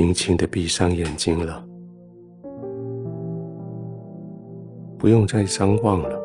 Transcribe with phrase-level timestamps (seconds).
[0.00, 1.62] 轻轻的闭上眼睛了，
[4.96, 6.18] 不用再张望了。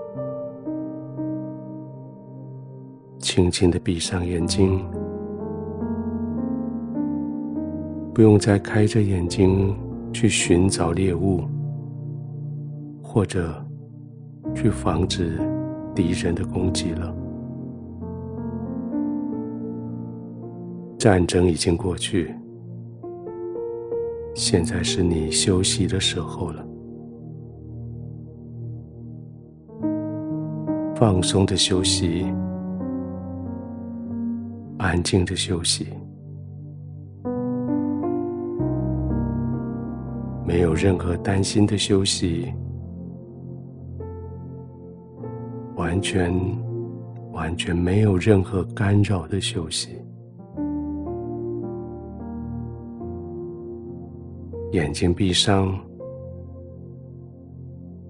[3.19, 4.81] 轻轻的闭上眼睛，
[8.13, 9.75] 不用再开着眼睛
[10.13, 11.41] 去寻找猎物，
[13.03, 13.53] 或者
[14.55, 15.37] 去防止
[15.93, 17.13] 敌人的攻击了。
[20.97, 22.33] 战争已经过去，
[24.35, 26.67] 现在是你休息的时候了，
[30.95, 32.25] 放松的休息。
[34.77, 35.87] 安静的休息，
[40.45, 42.53] 没有任何担心的休息，
[45.75, 46.31] 完全、
[47.31, 49.97] 完全没有任何干扰的休息。
[54.75, 55.73] 眼睛闭上，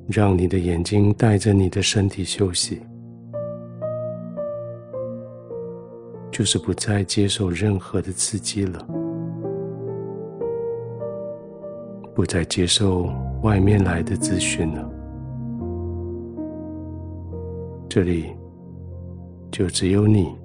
[0.07, 2.81] 让你的眼睛带着你的身体休息。
[6.31, 8.83] 就是不再接受任何的刺激了，
[12.15, 13.09] 不再接受
[13.43, 14.91] 外面来的资讯了。
[17.87, 18.35] 这里
[19.51, 20.35] 就只有你，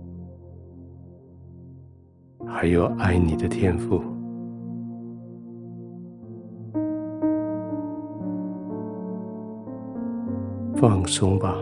[2.46, 4.09] 还有爱你的天赋。
[10.80, 11.54] 放松吧。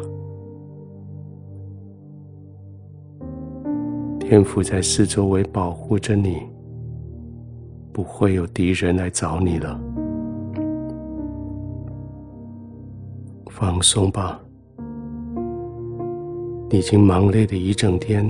[4.20, 6.36] 天父在四周围保护着你，
[7.92, 9.76] 不会有敌人来找你了。
[13.50, 14.40] 放松吧，
[16.70, 18.24] 你已经忙累了一整天，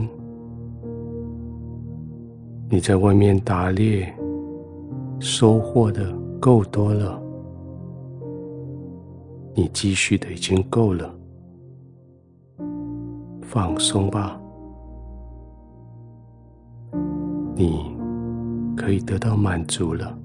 [2.71, 4.10] 你在外面打猎，
[5.21, 6.10] 收获的
[6.41, 7.21] 够多了，
[9.59, 11.13] 你积蓄的已经够了。
[13.43, 14.41] 放松吧。
[17.57, 17.93] 你
[18.77, 20.17] 可以得到满足了。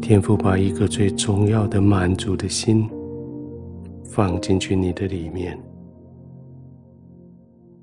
[0.00, 2.88] 天父把一个最重要的满足的心
[4.04, 5.58] 放进去你的里面，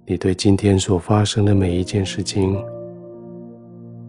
[0.07, 2.57] 你对今天所发生的每一件事情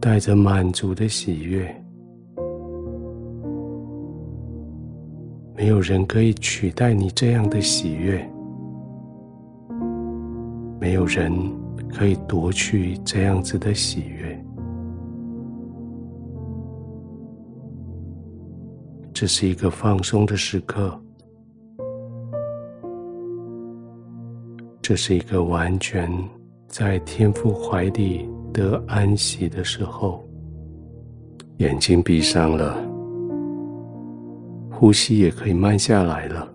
[0.00, 1.84] 带着满足的喜悦，
[5.56, 8.30] 没有人可以取代你这样的喜悦。
[10.78, 11.32] 没有人
[11.88, 14.38] 可以夺去这样子的喜悦。
[19.14, 21.00] 这是一个放松的时刻，
[24.82, 26.12] 这是一个完全
[26.68, 30.22] 在天父怀里得安息的时候。
[31.56, 32.85] 眼睛闭上了，
[34.78, 36.46] 呼吸也可以慢下来了。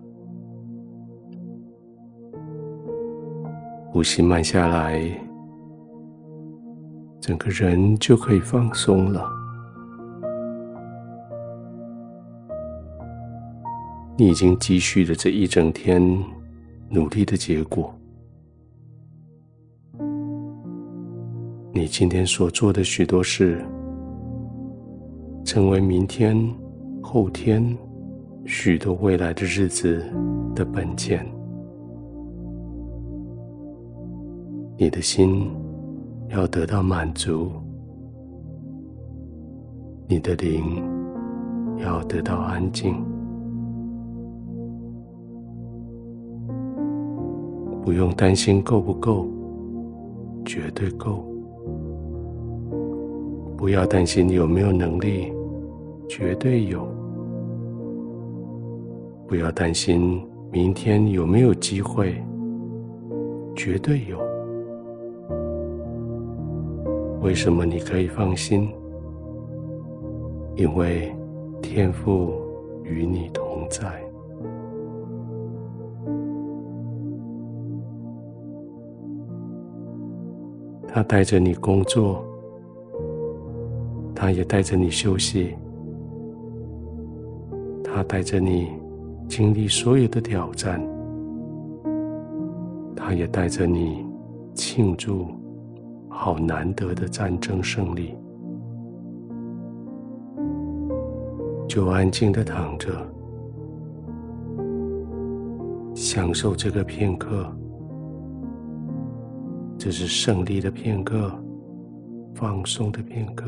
[3.90, 5.02] 呼吸慢下来，
[7.20, 9.28] 整个人就可以放松了。
[14.16, 16.00] 你已经积蓄了这一整天
[16.88, 17.92] 努力的结果，
[21.72, 23.66] 你今天所做的许多事，
[25.44, 26.38] 成为明天、
[27.02, 27.76] 后天
[28.44, 30.04] 许多未来的日子
[30.54, 31.26] 的本钱。
[34.76, 35.48] 你的心
[36.28, 37.52] 要得到满足，
[40.08, 40.82] 你的灵
[41.78, 42.96] 要得到安静，
[47.82, 49.28] 不用担心够不够，
[50.44, 51.24] 绝对够。
[53.56, 55.32] 不要担心有没有能力，
[56.08, 57.01] 绝对有。
[59.32, 62.22] 不要担心明天有没有机会，
[63.56, 64.18] 绝对有。
[67.22, 68.68] 为什么你可以放心？
[70.54, 71.10] 因为
[71.62, 72.34] 天父
[72.84, 74.04] 与你同在，
[80.86, 82.22] 他带着你工作，
[84.14, 85.54] 他也带着你休息，
[87.82, 88.68] 他带着你
[89.34, 90.78] 经历所有的挑战，
[92.94, 94.04] 他也带着你
[94.52, 95.26] 庆祝。
[96.10, 98.14] 好难得的战争胜利，
[101.66, 102.90] 就安静的躺着，
[105.94, 107.50] 享受这个片刻。
[109.78, 111.32] 这是胜利的片刻，
[112.34, 113.46] 放松的片刻，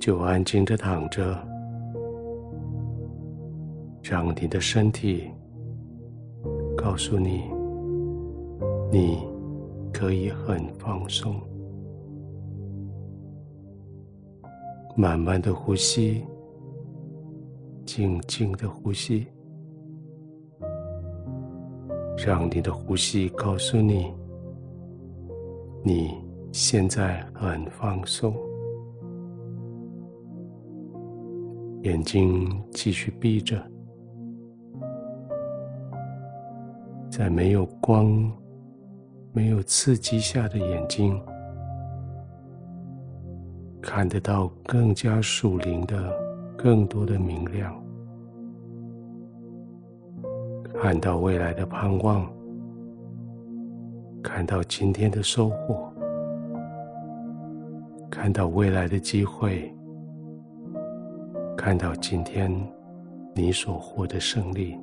[0.00, 1.38] 就安静的躺着，
[4.02, 5.30] 让你的身体
[6.76, 7.44] 告诉你，
[8.90, 9.18] 你
[9.92, 11.40] 可以很放松。
[14.96, 16.22] 慢慢的呼吸，
[17.86, 19.26] 静静的呼吸，
[22.18, 24.12] 让你的呼吸告诉你，
[25.82, 26.12] 你
[26.52, 28.34] 现在很放松。
[31.84, 33.64] 眼睛继续闭着，
[37.12, 38.32] 在没有光、
[39.34, 41.20] 没有刺激下的眼睛。
[43.82, 46.10] 看得到更加属灵的、
[46.56, 47.74] 更多的明亮，
[50.80, 52.26] 看到未来的盼望，
[54.22, 55.92] 看到今天的收获，
[58.08, 59.70] 看到未来的机会，
[61.58, 62.50] 看到今天
[63.34, 64.78] 你所获的胜利，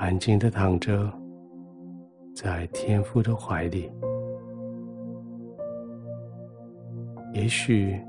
[0.00, 1.12] 安静的躺着，
[2.34, 3.92] 在天父的怀里。
[7.34, 8.00] 也许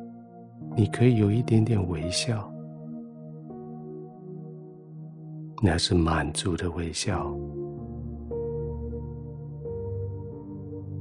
[0.74, 2.50] 你可以有一点点微笑，
[5.62, 7.30] 那是满足的微笑，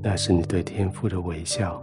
[0.02, 1.81] 那是你对天父的微笑。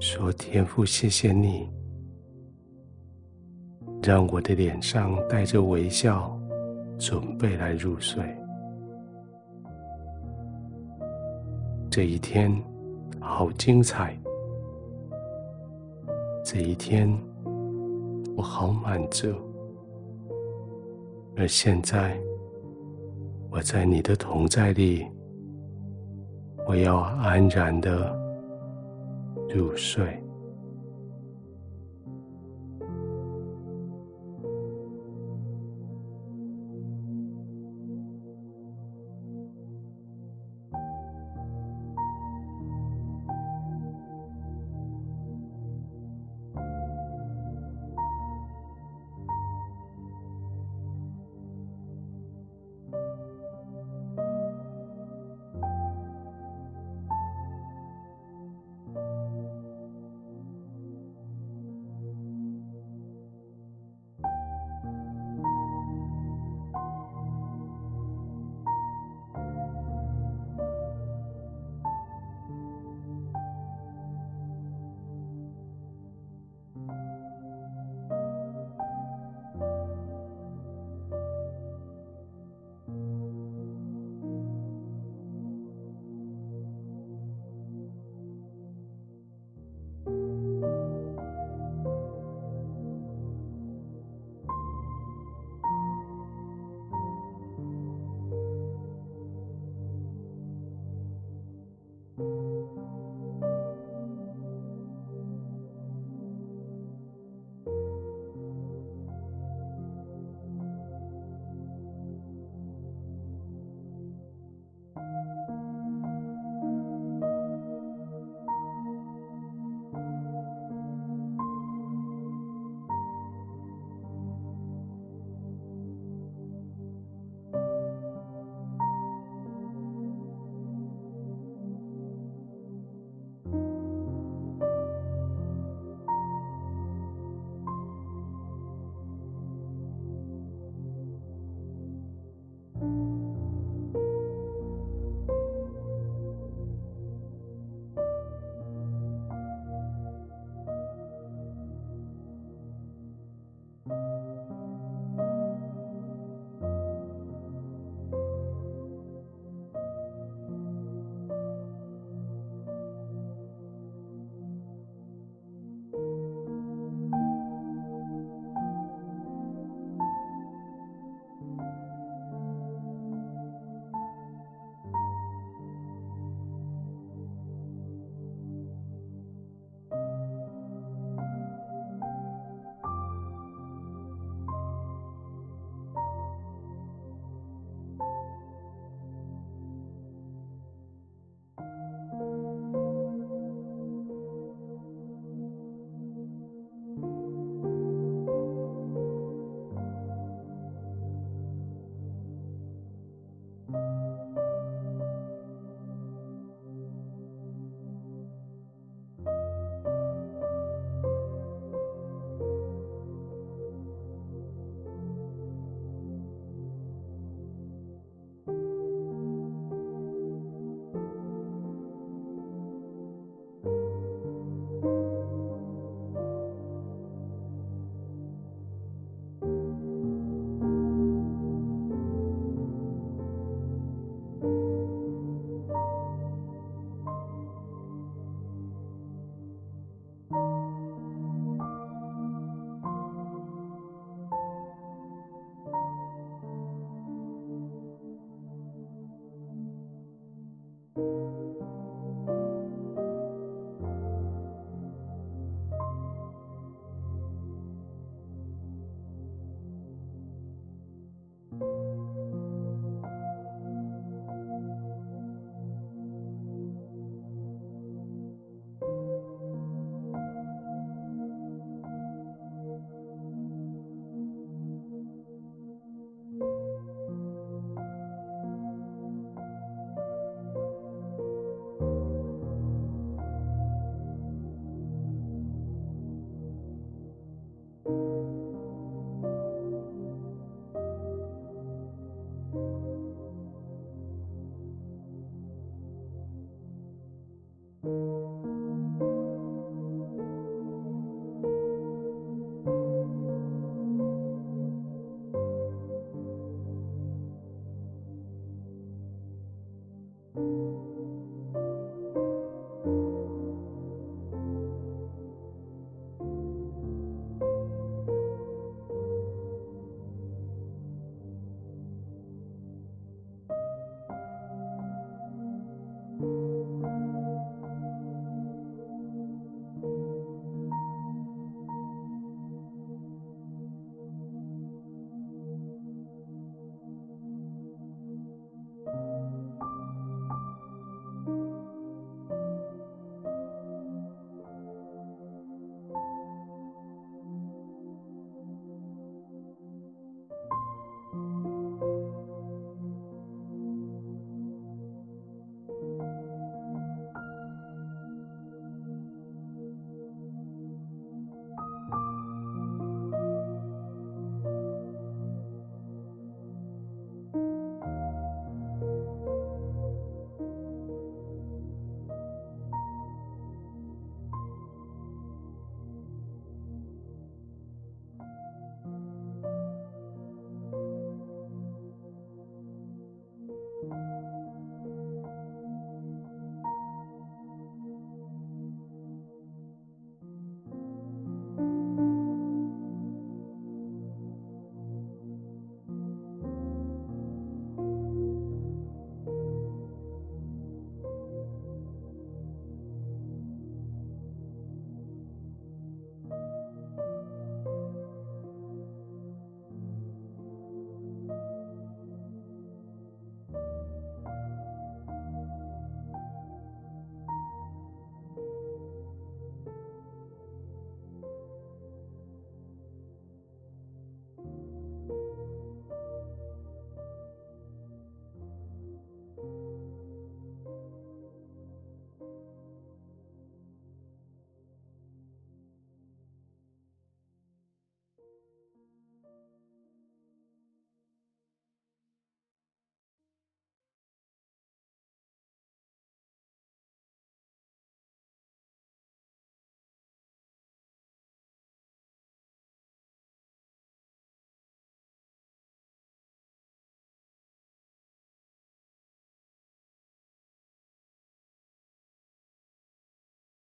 [0.00, 1.70] 说天父，谢谢你，
[4.02, 6.38] 让我的脸上带着微笑，
[6.98, 8.24] 准备来入睡。
[11.90, 12.52] 这一天。
[13.24, 14.18] 好精彩！
[16.44, 17.08] 这一天，
[18.36, 19.32] 我好满足。
[21.36, 22.18] 而现在，
[23.48, 25.06] 我在你的同在里，
[26.66, 28.12] 我要安然的
[29.48, 30.21] 入睡。